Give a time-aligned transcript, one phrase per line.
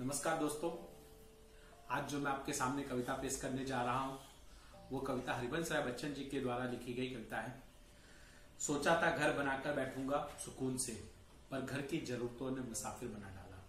[0.00, 0.70] नमस्कार दोस्तों।
[1.96, 4.18] आज जो मैं आपके सामने कविता पेश करने जा रहा हूँ,
[4.90, 7.62] वो कविता हरिवंश राय बच्चन जी के द्वारा लिखी गई कविता है।
[8.60, 10.92] सोचा था घर बनाकर बैठूँगा सुकून से,
[11.50, 13.60] पर घर की जरूरतों ने मुसाफिर बना डाला।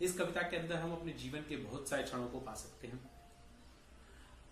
[0.00, 3.00] इस कविता के अंदर हम अपने जीवन के बहुत सारे क्षणों को पा सकते हैं।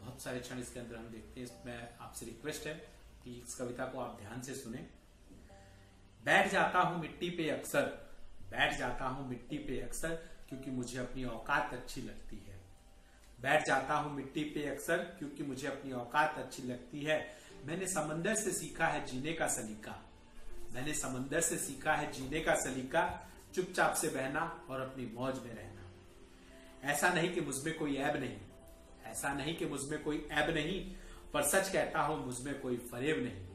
[0.01, 2.75] बहुत सारे क्षण इसके अंदर हम देखते हैं। इसमें आपसे रिक्वेस्ट है
[3.25, 4.87] कि इस कविता को आप ध्यान से सुने।
[6.25, 7.83] बैठ जाता हूँ मिट्टी पे अक्सर,
[8.51, 12.57] बैठ जाता हूँ मिट्टी पे अक्सर क्योंकि मुझे अपनी औकात अच्छी लगती है।
[13.41, 18.35] बैठ जाता हूँ मिट्टी पे अक्सर, क्योंकि मुझे अपनी औकात अच्छी लगती है। मैंने समंदर
[18.35, 20.03] से सीखा है जीने का सलीका।
[20.73, 25.55] मैंने समंदर से सीखा है जीने का सलीका, चुपचाप से बहना और अपनी मौज में
[25.55, 25.83] रहना।
[26.93, 28.37] ऐसा नहीं कि मुझमें कोई ऐब नहीं।
[29.07, 30.95] ऐसा नहीं कि मुझमें कोई ऐब नहीं,
[31.33, 33.47] पर सच कहता हूँ, मुझमें कोई फरेब नहीं।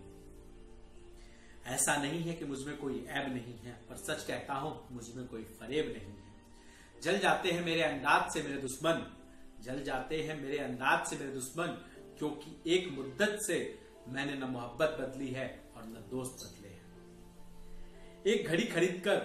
[1.66, 5.44] ऐसा नहीं है कि मुझमें कोई ऐब नहीं है, पर सच कहता हूँ, मुझमें कोई
[5.44, 6.31] फरेब नहीं है।
[7.04, 9.06] जल जाते हैं मेरे अंदाज से मेरे दुश्मन।
[9.64, 11.68] जल जाते हैं मेरे अंदाज से मेरे दुश्मन,
[12.18, 13.58] क्योंकि एक मुद्दत से
[14.08, 19.18] मैंने न मोहब्बत बदली है और न दोस्त बदले हैं। एक घड़ी खरीद कर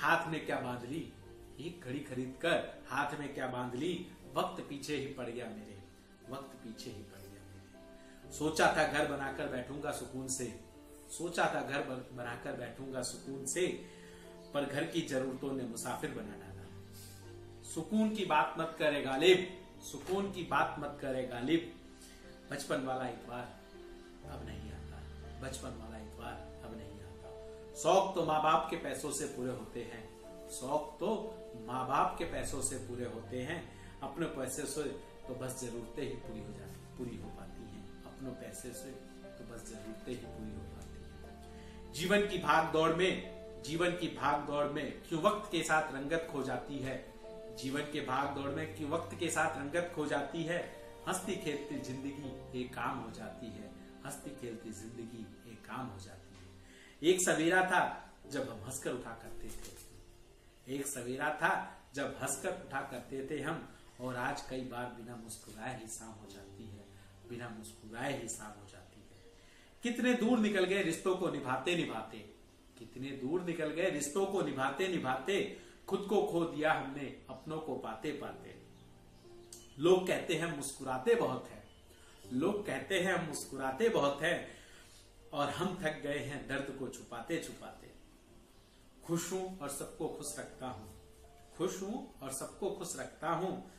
[0.00, 1.12] हाथ में क्या बाँध ली
[1.60, 3.92] एक घड़ी खरीद कर हाथ में क्या बाँध ली
[4.34, 5.78] वक्त पीछे ही पड़ गया मेरे,
[6.30, 10.52] वक्त पीछे ही पड़ गया मेरे। सोचा था घर बनाकर बैठूँगा सुकून से,
[11.10, 11.80] सोचा था घर
[12.12, 13.66] बनाकर बैठूँगा सुकून से,
[14.54, 16.49] पर घर की जरूरतों ने मुसाफिर बना डाला।
[17.74, 19.46] सुकून की बात मत करे गालिब।
[19.82, 21.72] सुकून की बात मत करे गालिब।
[22.50, 23.60] बचपन वाला इतवार
[24.30, 24.96] अब नहीं आता।
[25.40, 26.32] बचपन वाला इतवार
[26.64, 30.02] अब नहीं आता। शौक तो माँ बाप के पैसों से पूरे होते हैं।
[30.50, 31.12] शौक तो
[31.66, 33.60] माँ बाप के पैसों से पूरे होते हैं।
[34.00, 34.82] अपने पैसे से
[35.28, 38.90] तो बस जरूरतें ही पूरी हो जाती, पूरी हो पाती हैं। अपनों पैसे से
[39.30, 44.08] तो बस जरूरतें ही पूरी हो पाती हैं। जीवन की भाग दौड़ में, जीवन की
[44.08, 47.19] भाग दौड़ में क्यों वक्त के साथ रंगत खो जाती है?
[47.62, 50.60] जीवन के भाग दौड़ में कि वक्त के साथ रंगत खो जाती है।
[51.08, 53.68] हंसती खेलती ज़िंदगी एक काम हो जाती है।
[54.04, 57.82] हंसती खेलती ज़िंदगी एक काम हो जाती है। एक सवेरा था
[58.32, 61.52] जब हम हंसकर उठा करते थे। एक सवेरा था
[61.94, 63.68] जब हंसकर उठा करते थे हम,
[64.00, 66.84] और आज कई बार बिना मुस्कुराए ही शाम हो जाती है।
[67.28, 69.32] बिना मुस्कुराए ही शाम हो जाती है।
[69.82, 72.18] कितने दूर निकल गए रिश्तों को निभाते निभाते
[72.78, 75.36] कितने दूर निकल गए रिश्तों को निभाते निभाते
[75.90, 78.62] खुद को खो दिया हमने, अपनों को पाते पाते।
[79.78, 81.62] लोग कहते हैं मुस्कुराते बहुत है।
[82.32, 84.48] लोग कहते हैं हम मुस्कुराते बहुत है
[85.32, 87.90] और हम थक गए हैं, दर्द को छुपाते छुपाते।
[89.04, 90.88] खुश हूँ और सबको खुश रखता हूँ।
[91.56, 93.70] खुश हूँ और सबको खुश रखता हूँ।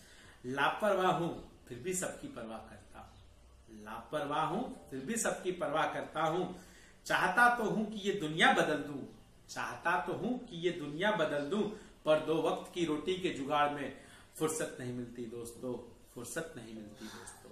[0.45, 6.21] लापरवाह हूँ, फिर भी सबकी परवाह करता हूँ। लापरवाह हूँ, फिर भी सबकी परवाह करता
[6.21, 6.59] हूँ।
[7.05, 9.17] चाहता तो हूँ कि ये दुनिया बदल दूँ।
[9.49, 13.69] चाहता तो हूँ कि ये दुनिया बदल दूँ। पर दो वक्त की रोटी के जुगाड़
[13.69, 13.93] में
[14.39, 15.73] फुर्सत नहीं मिलती, दोस्तों,
[16.13, 17.49] फुर्सत नहीं मिलती, दोस्तों।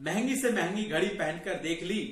[0.00, 2.02] महँगी से महँगी घड़ी पहनकर देख ली,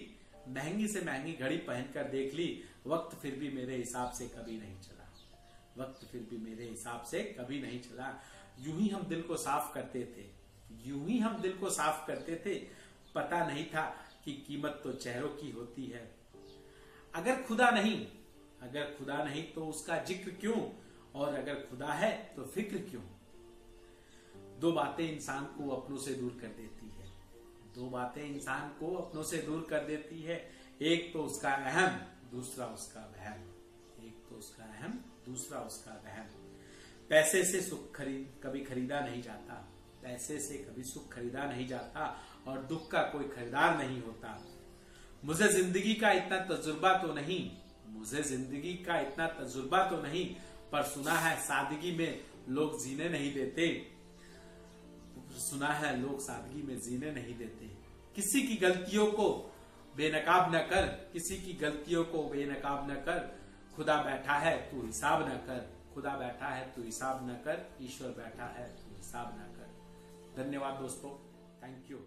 [0.48, 2.48] महँगी से महँगी घड़ी पहनकर देख ली,
[2.86, 4.96] वक्त फिर भी मेरे हिसाब से कभी नहीं चला।
[5.76, 8.14] वक्त फिर भी मेरे हिसाब से कभी नहीं चला।
[8.58, 10.24] यूँ ही हम दिल को साफ़ करते थे,
[10.88, 12.54] यूँ ही हम दिल को साफ़ करते थे।
[13.14, 13.82] पता नहीं था
[14.24, 16.02] कि कीमत तो चेहरों की होती है।
[17.14, 17.96] अगर खुदा नहीं,
[18.62, 20.56] अगर खुदा नहीं तो उसका ज़िक्र क्यों
[21.14, 23.02] और अगर खुदा है तो फ़िक्र क्यों?
[24.60, 27.06] दो बातें इंसान को अपनों से दूर कर देती है।
[27.74, 30.50] दो बातें इंसान को अपनों से दूर कर देती है।
[30.82, 34.92] एक तो उसका अहम दूसरा उसका वहम। एक तो उसका अहम
[35.26, 36.26] दूसरा उसका वहम।
[37.10, 39.54] पैसे से सुख खरीद, कभी खरीदा नहीं जाता।
[40.02, 42.04] पैसे से कभी सुख खरीदा नहीं जाता
[42.48, 44.38] और दुख का कोई खरीदार नहीं होता।
[45.24, 47.40] मुझे ज़िंदगी का इतना तजुर्बा तो नहीं।
[47.88, 50.36] मुझे ज़िंदगी का इतना तजुर्बा तो नहीं।
[50.72, 53.90] पर सुना है, सादगी में लोग जीने नहीं देते।
[55.30, 57.66] सुना है, लोग सादगी में जीने नहीं देते।
[58.14, 59.54] किसी की गलतियों को
[59.96, 63.38] बेनकाब न कर, किसी की गलतियों को बेनकाब न कर,
[63.76, 68.08] खुदा बैठा है तू हिसाब न कर, खुदा बैठा है तू हिसाब न कर, ईश्वर
[68.08, 71.10] बैठा है तू हिसाब न कर। धन्यवाद दोस्तों
[71.62, 71.98] थैंक यू